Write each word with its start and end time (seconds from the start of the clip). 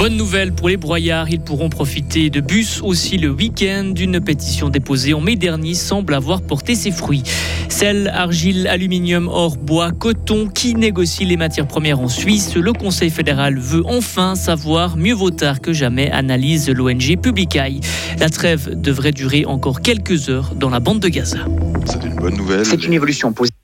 Bonne 0.00 0.16
nouvelle 0.16 0.52
pour 0.52 0.70
les 0.70 0.78
broyards, 0.78 1.28
ils 1.28 1.42
pourront 1.42 1.68
profiter 1.68 2.30
de 2.30 2.40
bus 2.40 2.80
aussi 2.82 3.18
le 3.18 3.28
week-end. 3.28 3.92
Une 4.00 4.18
pétition 4.18 4.70
déposée 4.70 5.12
en 5.12 5.20
mai 5.20 5.36
dernier 5.36 5.74
semble 5.74 6.14
avoir 6.14 6.40
porté 6.40 6.74
ses 6.74 6.90
fruits. 6.90 7.22
Sel, 7.68 8.08
argile, 8.08 8.66
aluminium, 8.66 9.28
or, 9.28 9.58
bois, 9.58 9.92
coton, 9.92 10.48
qui 10.48 10.74
négocie 10.74 11.26
les 11.26 11.36
matières 11.36 11.66
premières 11.66 12.00
en 12.00 12.08
Suisse? 12.08 12.54
Le 12.56 12.72
Conseil 12.72 13.10
fédéral 13.10 13.58
veut 13.58 13.82
enfin 13.84 14.36
savoir, 14.36 14.96
mieux 14.96 15.12
vaut 15.12 15.32
tard 15.32 15.60
que 15.60 15.74
jamais, 15.74 16.10
analyse 16.10 16.70
l'ONG 16.70 17.18
Publicaille. 17.20 17.80
La 18.18 18.30
trêve 18.30 18.80
devrait 18.80 19.12
durer 19.12 19.44
encore 19.44 19.82
quelques 19.82 20.30
heures 20.30 20.54
dans 20.54 20.70
la 20.70 20.80
bande 20.80 21.00
de 21.00 21.08
Gaza. 21.08 21.44
C'est 21.84 22.02
une 22.02 22.14
bonne 22.14 22.38
nouvelle. 22.38 22.64
C'est 22.64 22.86
une 22.86 22.94
évolution 22.94 23.34
positive. 23.34 23.59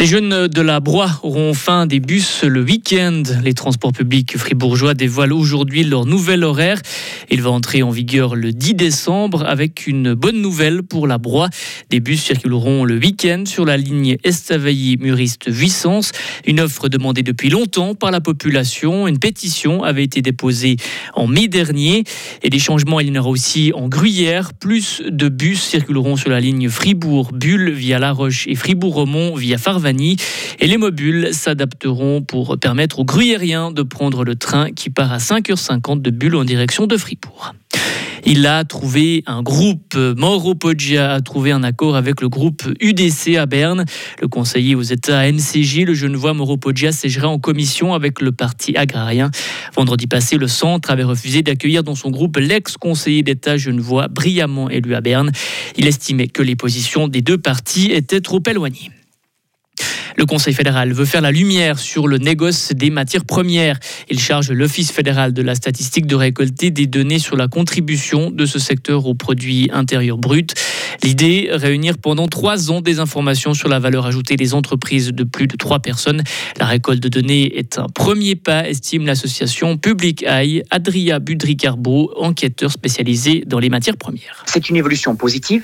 Les 0.00 0.06
jeunes 0.06 0.46
de 0.46 0.60
la 0.60 0.78
Broye 0.78 1.10
auront 1.24 1.50
enfin 1.50 1.86
des 1.86 1.98
bus 1.98 2.44
le 2.44 2.62
week-end. 2.62 3.24
Les 3.42 3.52
transports 3.52 3.90
publics 3.90 4.38
fribourgeois 4.38 4.94
dévoilent 4.94 5.32
aujourd'hui 5.32 5.82
leur 5.82 6.06
nouvel 6.06 6.44
horaire. 6.44 6.80
Il 7.30 7.42
va 7.42 7.50
entrer 7.50 7.82
en 7.82 7.90
vigueur 7.90 8.36
le 8.36 8.52
10 8.52 8.74
décembre 8.74 9.44
avec 9.44 9.88
une 9.88 10.14
bonne 10.14 10.40
nouvelle 10.40 10.84
pour 10.84 11.08
la 11.08 11.18
Broye. 11.18 11.48
Des 11.90 11.98
bus 11.98 12.22
circuleront 12.22 12.84
le 12.84 12.96
week-end 12.96 13.42
sur 13.44 13.64
la 13.64 13.76
ligne 13.76 14.18
Estavayer-Muriste-Vuissance. 14.22 16.12
Une 16.46 16.60
offre 16.60 16.88
demandée 16.88 17.24
depuis 17.24 17.50
longtemps 17.50 17.96
par 17.96 18.12
la 18.12 18.20
population. 18.20 19.08
Une 19.08 19.18
pétition 19.18 19.82
avait 19.82 20.04
été 20.04 20.22
déposée 20.22 20.76
en 21.14 21.26
mai 21.26 21.48
dernier. 21.48 22.04
Et 22.44 22.50
des 22.50 22.60
changements, 22.60 23.00
il 23.00 23.08
y 23.08 23.18
en 23.18 23.20
aura 23.20 23.30
aussi 23.30 23.72
en 23.74 23.88
Gruyère. 23.88 24.54
Plus 24.54 25.02
de 25.08 25.28
bus 25.28 25.60
circuleront 25.60 26.14
sur 26.14 26.30
la 26.30 26.38
ligne 26.38 26.68
Fribourg-Bulle 26.68 27.72
via 27.72 27.98
La 27.98 28.12
Roche 28.12 28.46
et 28.46 28.54
Fribourg-Romont 28.54 29.34
via 29.34 29.58
Et 30.60 30.66
les 30.66 30.76
mobiles 30.76 31.30
s'adapteront 31.32 32.22
pour 32.22 32.58
permettre 32.58 32.98
aux 32.98 33.04
gruyériens 33.04 33.70
de 33.70 33.82
prendre 33.82 34.24
le 34.24 34.34
train 34.34 34.70
qui 34.70 34.90
part 34.90 35.12
à 35.12 35.18
5h50 35.18 36.02
de 36.02 36.10
Bulle 36.10 36.36
en 36.36 36.44
direction 36.44 36.86
de 36.86 36.96
Fribourg. 36.96 37.54
Il 38.26 38.46
a 38.46 38.64
trouvé 38.64 39.22
un 39.26 39.42
groupe, 39.42 39.94
Mauro 39.94 40.54
Poggia 40.54 41.14
a 41.14 41.20
trouvé 41.22 41.52
un 41.52 41.62
accord 41.62 41.96
avec 41.96 42.20
le 42.20 42.28
groupe 42.28 42.62
UDC 42.80 43.36
à 43.36 43.46
Berne. 43.46 43.86
Le 44.20 44.28
conseiller 44.28 44.74
aux 44.74 44.82
États 44.82 45.30
MCJ, 45.32 45.84
le 45.86 45.94
Genevois 45.94 46.34
Mauro 46.34 46.58
Poggia, 46.58 46.92
siégera 46.92 47.28
en 47.28 47.38
commission 47.38 47.94
avec 47.94 48.20
le 48.20 48.32
parti 48.32 48.76
agrarien. 48.76 49.30
Vendredi 49.74 50.06
passé, 50.06 50.36
le 50.36 50.48
centre 50.48 50.90
avait 50.90 51.04
refusé 51.04 51.42
d'accueillir 51.42 51.82
dans 51.82 51.94
son 51.94 52.10
groupe 52.10 52.36
l'ex-conseiller 52.36 53.22
d'État 53.22 53.56
genevois 53.56 54.08
brillamment 54.08 54.68
élu 54.68 54.94
à 54.94 55.00
Berne. 55.00 55.30
Il 55.76 55.86
estimait 55.86 56.28
que 56.28 56.42
les 56.42 56.56
positions 56.56 57.08
des 57.08 57.22
deux 57.22 57.38
partis 57.38 57.92
étaient 57.92 58.20
trop 58.20 58.42
éloignées. 58.46 58.90
Le 60.18 60.26
Conseil 60.26 60.52
fédéral 60.52 60.92
veut 60.92 61.04
faire 61.04 61.20
la 61.20 61.30
lumière 61.30 61.78
sur 61.78 62.08
le 62.08 62.18
négoce 62.18 62.72
des 62.72 62.90
matières 62.90 63.24
premières. 63.24 63.78
Il 64.10 64.18
charge 64.18 64.50
l'Office 64.50 64.90
fédéral 64.90 65.32
de 65.32 65.42
la 65.42 65.54
statistique 65.54 66.06
de 66.06 66.16
récolter 66.16 66.72
des 66.72 66.88
données 66.88 67.20
sur 67.20 67.36
la 67.36 67.46
contribution 67.46 68.32
de 68.32 68.44
ce 68.44 68.58
secteur 68.58 69.06
au 69.06 69.14
produit 69.14 69.70
intérieur 69.72 70.18
brut. 70.18 70.54
L'idée, 71.04 71.50
réunir 71.52 71.98
pendant 71.98 72.26
trois 72.26 72.72
ans 72.72 72.80
des 72.80 72.98
informations 72.98 73.54
sur 73.54 73.68
la 73.68 73.78
valeur 73.78 74.06
ajoutée 74.06 74.34
des 74.34 74.54
entreprises 74.54 75.12
de 75.12 75.22
plus 75.22 75.46
de 75.46 75.56
trois 75.56 75.78
personnes. 75.78 76.24
La 76.58 76.66
récolte 76.66 77.00
de 77.00 77.08
données 77.08 77.56
est 77.56 77.78
un 77.78 77.86
premier 77.86 78.34
pas, 78.34 78.68
estime 78.68 79.06
l'association 79.06 79.76
Public 79.76 80.24
Eye. 80.24 80.64
Adria 80.70 81.20
Budricarbo, 81.20 82.12
enquêteur 82.16 82.72
spécialisé 82.72 83.44
dans 83.46 83.60
les 83.60 83.68
matières 83.68 83.96
premières. 83.96 84.42
C'est 84.46 84.68
une 84.68 84.74
évolution 84.74 85.14
positive 85.14 85.62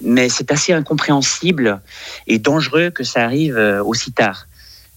mais 0.00 0.28
c'est 0.28 0.50
assez 0.50 0.72
incompréhensible 0.72 1.80
et 2.26 2.38
dangereux 2.38 2.90
que 2.90 3.04
ça 3.04 3.24
arrive 3.24 3.56
euh, 3.56 3.82
aussi 3.82 4.12
tard. 4.12 4.46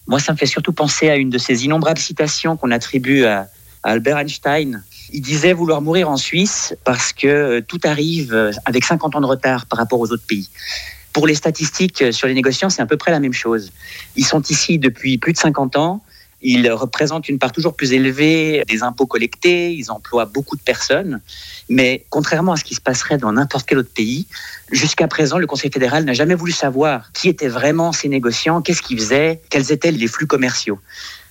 Moi, 0.08 0.20
ça 0.20 0.34
me 0.34 0.38
fait 0.38 0.46
surtout 0.46 0.74
penser 0.74 1.10
à 1.10 1.16
une 1.16 1.30
de 1.30 1.38
ces 1.38 1.66
innombrables 1.66 2.00
citations 2.00 2.58
qu'on 2.58 2.72
attribue 2.72 3.24
à, 3.26 3.48
Albert 3.84 4.20
Einstein. 4.20 4.84
Il 5.12 5.22
disait 5.22 5.54
vouloir 5.54 5.82
mourir 5.82 6.10
en 6.10 6.18
Suisse 6.18 6.76
parce 6.84 7.14
que 7.14 7.28
euh, 7.28 7.62
tout 7.62 7.80
arrive 7.84 8.34
euh, 8.34 8.52
avec 8.66 8.84
50 8.86 9.16
ans 9.16 9.22
de 9.22 9.26
retard 9.26 9.66
par 9.66 9.80
rapport 9.80 10.00
aux 10.00 10.12
autres 10.12 10.26
pays. 10.28 10.50
Pour 11.14 11.28
les 11.28 11.36
statistiques 11.36 12.14
sur 12.14 12.28
les 12.28 12.34
négociants, 12.34 12.70
c'est 12.70 12.82
à 12.82 12.86
peu 12.86 12.96
près 12.96 13.12
la 13.12 13.20
même 13.20 13.34
chose. 13.34 13.72
Ils 14.16 14.26
sont 14.26 14.42
ici 14.44 14.80
depuis 14.80 15.18
plus 15.18 15.34
de 15.34 15.38
50 15.38 15.76
ans. 15.76 16.04
Ils 16.42 16.72
représentent 16.72 17.30
une 17.30 17.38
part 17.38 17.52
toujours 17.52 17.76
plus 17.76 17.94
élevée 17.94 18.64
des 18.68 18.84
impôts 18.84 19.06
collectés, 19.06 19.74
ils 19.74 19.92
emploient 19.92 20.26
beaucoup 20.26 20.56
de 20.56 20.62
personnes, 20.62 21.22
mais 21.70 22.06
contrairement 22.10 22.54
à 22.54 22.58
ce 22.58 22.64
qui 22.64 22.74
se 22.74 22.82
passerait 22.82 23.18
dans 23.18 23.32
n'importe 23.32 23.68
quel 23.68 23.78
autre 23.78 23.94
pays, 23.94 24.26
jusqu'à 24.72 25.08
présent, 25.08 25.38
le 25.38 25.48
Conseil 25.48 25.72
fédéral 25.72 26.04
n'a 26.04 26.14
jamais 26.14 26.36
voulu 26.36 26.52
savoir 26.52 27.12
qui 27.14 27.30
étaient 27.30 27.48
vraiment 27.48 27.92
ces 27.92 28.10
négociants, 28.10 28.62
qu'est-ce 28.62 28.82
qu'ils 28.82 29.00
faisaient, 29.00 29.42
quels 29.50 29.72
étaient 29.72 29.92
les 29.92 30.08
flux 30.08 30.28
commerciaux. 30.28 30.80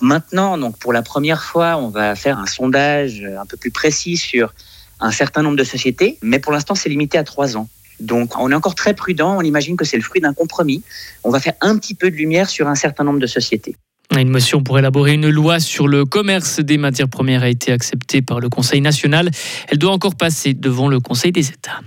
Maintenant, 0.00 0.56
donc 0.56 0.78
pour 0.78 0.92
la 0.92 1.02
première 1.02 1.42
fois, 1.42 1.76
on 1.76 1.88
va 1.88 2.14
faire 2.14 2.38
un 2.38 2.46
sondage 2.46 3.22
un 3.38 3.46
peu 3.46 3.56
plus 3.56 3.70
précis 3.70 4.16
sur 4.16 4.54
un 5.00 5.10
certain 5.10 5.42
nombre 5.42 5.56
de 5.56 5.64
sociétés, 5.64 6.18
mais 6.22 6.38
pour 6.38 6.52
l'instant, 6.52 6.74
c'est 6.74 6.88
limité 6.88 7.18
à 7.18 7.24
trois 7.24 7.56
ans. 7.56 7.68
Donc, 8.00 8.38
on 8.38 8.50
est 8.50 8.54
encore 8.54 8.74
très 8.74 8.94
prudent. 8.94 9.36
On 9.36 9.42
imagine 9.42 9.76
que 9.76 9.84
c'est 9.84 9.96
le 9.96 10.02
fruit 10.02 10.20
d'un 10.22 10.32
compromis. 10.32 10.82
On 11.22 11.30
va 11.30 11.38
faire 11.38 11.54
un 11.60 11.76
petit 11.76 11.94
peu 11.94 12.10
de 12.10 12.16
lumière 12.16 12.48
sur 12.48 12.66
un 12.66 12.74
certain 12.74 13.04
nombre 13.04 13.18
de 13.18 13.26
sociétés. 13.26 13.76
Une 14.18 14.28
motion 14.28 14.62
pour 14.62 14.78
élaborer 14.78 15.14
une 15.14 15.30
loi 15.30 15.60
sur 15.60 15.86
le 15.86 16.04
commerce 16.04 16.60
des 16.60 16.78
matières 16.78 17.08
premières 17.08 17.42
a 17.42 17.48
été 17.48 17.72
acceptée 17.72 18.22
par 18.22 18.40
le 18.40 18.48
Conseil 18.48 18.80
national. 18.80 19.30
Elle 19.68 19.78
doit 19.78 19.92
encore 19.92 20.16
passer 20.16 20.52
devant 20.52 20.88
le 20.88 21.00
Conseil 21.00 21.32
des 21.32 21.48
États. 21.48 21.80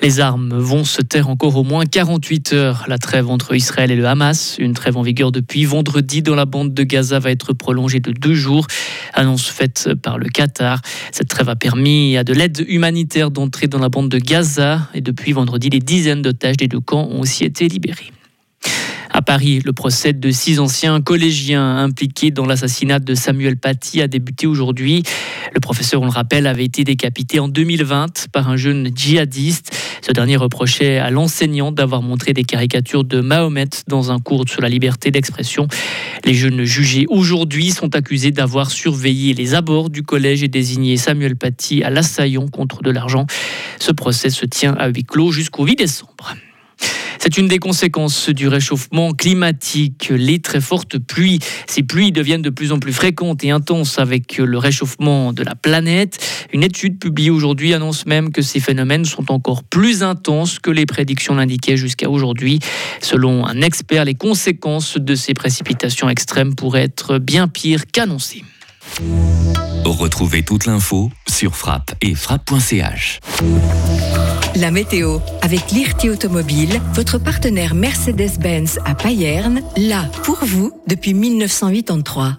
Les 0.00 0.20
armes 0.20 0.56
vont 0.56 0.84
se 0.84 1.02
taire 1.02 1.28
encore 1.28 1.56
au 1.56 1.64
moins 1.64 1.86
48 1.86 2.52
heures. 2.52 2.84
La 2.88 2.98
trêve 2.98 3.28
entre 3.30 3.54
Israël 3.54 3.90
et 3.90 3.96
le 3.96 4.06
Hamas, 4.06 4.56
une 4.58 4.74
trêve 4.74 4.96
en 4.96 5.02
vigueur 5.02 5.32
depuis 5.32 5.64
vendredi 5.64 6.22
dans 6.22 6.34
la 6.34 6.44
bande 6.44 6.72
de 6.72 6.82
Gaza, 6.82 7.18
va 7.18 7.30
être 7.30 7.52
prolongée 7.52 8.00
de 8.00 8.12
deux 8.12 8.34
jours. 8.34 8.66
Annonce 9.12 9.48
faite 9.48 9.90
par 10.02 10.18
le 10.18 10.28
Qatar. 10.28 10.80
Cette 11.10 11.28
trêve 11.28 11.48
a 11.48 11.56
permis 11.56 12.16
à 12.16 12.24
de 12.24 12.32
l'aide 12.32 12.64
humanitaire 12.68 13.30
d'entrer 13.30 13.66
dans 13.66 13.78
la 13.78 13.88
bande 13.88 14.08
de 14.08 14.18
Gaza. 14.18 14.88
Et 14.94 15.00
depuis 15.00 15.32
vendredi, 15.32 15.68
les 15.68 15.80
dizaines 15.80 16.22
d'otages 16.22 16.56
des 16.56 16.68
deux 16.68 16.80
camps 16.80 17.08
ont 17.10 17.20
aussi 17.20 17.44
été 17.44 17.68
libérés. 17.68 18.12
À 19.16 19.22
Paris, 19.22 19.60
le 19.64 19.72
procès 19.72 20.12
de 20.12 20.30
six 20.32 20.58
anciens 20.58 21.00
collégiens 21.00 21.76
impliqués 21.76 22.32
dans 22.32 22.46
l'assassinat 22.46 22.98
de 22.98 23.14
Samuel 23.14 23.56
Paty 23.56 24.02
a 24.02 24.08
débuté 24.08 24.48
aujourd'hui. 24.48 25.04
Le 25.54 25.60
professeur, 25.60 26.02
on 26.02 26.06
le 26.06 26.10
rappelle, 26.10 26.48
avait 26.48 26.64
été 26.64 26.82
décapité 26.82 27.38
en 27.38 27.46
2020 27.46 28.26
par 28.32 28.48
un 28.48 28.56
jeune 28.56 28.90
djihadiste. 28.92 29.70
Ce 30.02 30.10
dernier 30.10 30.34
reprochait 30.34 30.98
à 30.98 31.10
l'enseignant 31.10 31.70
d'avoir 31.70 32.02
montré 32.02 32.32
des 32.32 32.42
caricatures 32.42 33.04
de 33.04 33.20
Mahomet 33.20 33.70
dans 33.86 34.10
un 34.10 34.18
cours 34.18 34.48
sur 34.48 34.60
la 34.60 34.68
liberté 34.68 35.12
d'expression. 35.12 35.68
Les 36.24 36.34
jeunes 36.34 36.64
jugés 36.64 37.06
aujourd'hui 37.08 37.70
sont 37.70 37.94
accusés 37.94 38.32
d'avoir 38.32 38.72
surveillé 38.72 39.32
les 39.32 39.54
abords 39.54 39.90
du 39.90 40.02
collège 40.02 40.42
et 40.42 40.48
désigné 40.48 40.96
Samuel 40.96 41.36
Paty 41.36 41.84
à 41.84 41.90
l'assaillant 41.90 42.48
contre 42.48 42.82
de 42.82 42.90
l'argent. 42.90 43.26
Ce 43.78 43.92
procès 43.92 44.30
se 44.30 44.44
tient 44.44 44.74
à 44.74 44.88
huis 44.88 45.04
clos 45.04 45.30
jusqu'au 45.30 45.64
8 45.64 45.76
décembre. 45.76 46.34
C'est 47.24 47.38
une 47.38 47.48
des 47.48 47.58
conséquences 47.58 48.28
du 48.28 48.48
réchauffement 48.48 49.12
climatique. 49.12 50.12
Les 50.14 50.40
très 50.40 50.60
fortes 50.60 50.98
pluies, 50.98 51.38
ces 51.66 51.82
pluies 51.82 52.12
deviennent 52.12 52.42
de 52.42 52.50
plus 52.50 52.70
en 52.70 52.78
plus 52.78 52.92
fréquentes 52.92 53.42
et 53.44 53.50
intenses 53.50 53.98
avec 53.98 54.36
le 54.36 54.58
réchauffement 54.58 55.32
de 55.32 55.42
la 55.42 55.54
planète. 55.54 56.22
Une 56.52 56.62
étude 56.62 56.98
publiée 56.98 57.30
aujourd'hui 57.30 57.72
annonce 57.72 58.04
même 58.04 58.30
que 58.30 58.42
ces 58.42 58.60
phénomènes 58.60 59.06
sont 59.06 59.32
encore 59.32 59.64
plus 59.64 60.02
intenses 60.02 60.58
que 60.58 60.70
les 60.70 60.84
prédictions 60.84 61.34
l'indiquaient 61.34 61.78
jusqu'à 61.78 62.10
aujourd'hui. 62.10 62.58
Selon 63.00 63.46
un 63.46 63.62
expert, 63.62 64.04
les 64.04 64.14
conséquences 64.14 64.98
de 64.98 65.14
ces 65.14 65.32
précipitations 65.32 66.10
extrêmes 66.10 66.54
pourraient 66.54 66.82
être 66.82 67.16
bien 67.16 67.48
pires 67.48 67.86
qu'annoncées. 67.90 68.44
Retrouvez 69.86 70.42
toute 70.42 70.66
l'info 70.66 71.10
sur 71.26 71.56
frappe 71.56 71.94
et 72.02 72.14
frappe.ch. 72.14 73.20
La 74.56 74.70
météo 74.70 75.18
avec 75.42 75.72
l'IRT 75.72 76.10
Automobile, 76.12 76.80
votre 76.94 77.18
partenaire 77.18 77.74
Mercedes-Benz 77.74 78.78
à 78.84 78.94
Payerne, 78.94 79.62
là 79.76 80.04
pour 80.22 80.44
vous 80.44 80.70
depuis 80.86 81.12
1983. 81.12 82.36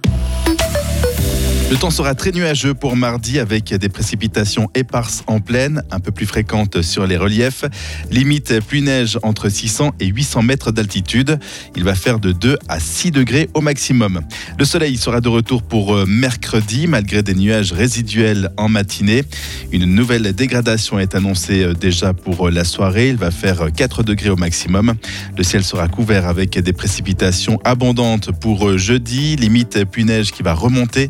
Le 1.75 1.81
temps 1.81 1.89
sera 1.89 2.15
très 2.15 2.31
nuageux 2.31 2.73
pour 2.73 2.95
mardi 2.95 3.37
avec 3.37 3.73
des 3.73 3.89
précipitations 3.89 4.69
éparses 4.75 5.25
en 5.27 5.41
plaine, 5.41 5.83
un 5.91 5.99
peu 5.99 6.13
plus 6.13 6.25
fréquentes 6.25 6.81
sur 6.81 7.05
les 7.05 7.17
reliefs. 7.17 7.65
Limite 8.09 8.61
pluie-neige 8.65 9.19
entre 9.23 9.49
600 9.49 9.91
et 9.99 10.05
800 10.05 10.43
mètres 10.43 10.71
d'altitude. 10.71 11.37
Il 11.75 11.83
va 11.83 11.93
faire 11.93 12.19
de 12.19 12.31
2 12.31 12.57
à 12.69 12.79
6 12.79 13.11
degrés 13.11 13.49
au 13.53 13.59
maximum. 13.59 14.21
Le 14.57 14.63
soleil 14.63 14.95
sera 14.95 15.19
de 15.19 15.27
retour 15.27 15.63
pour 15.63 15.93
euh, 15.93 16.05
mercredi 16.07 16.87
malgré 16.87 17.23
des 17.23 17.35
nuages 17.35 17.73
résiduels 17.73 18.51
en 18.55 18.69
matinée. 18.69 19.25
Une 19.73 19.83
nouvelle 19.83 20.31
dégradation 20.31 20.97
est 20.97 21.13
annoncée 21.13 21.61
euh, 21.61 21.73
déjà 21.73 22.13
pour 22.13 22.47
euh, 22.47 22.51
la 22.51 22.63
soirée. 22.63 23.09
Il 23.09 23.17
va 23.17 23.31
faire 23.31 23.67
4 23.75 24.01
degrés 24.01 24.29
au 24.29 24.37
maximum. 24.37 24.93
Le 25.37 25.43
ciel 25.43 25.65
sera 25.65 25.89
couvert 25.89 26.25
avec 26.25 26.57
des 26.57 26.73
précipitations 26.73 27.59
abondantes 27.65 28.31
pour 28.39 28.77
jeudi. 28.77 29.35
Limite 29.35 29.83
pluie-neige 29.83 30.31
qui 30.31 30.41
va 30.41 30.53
remonter 30.53 31.09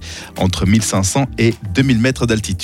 entre 0.56 0.68
1500 0.68 1.25
et 1.38 1.54
2000 1.74 2.00
mètres 2.00 2.25
d'altitude. 2.25 2.63